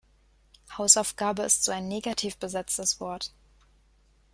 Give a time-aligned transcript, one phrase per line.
[0.79, 3.31] Hausaufgabe ist so ein negativ besetztes Wort.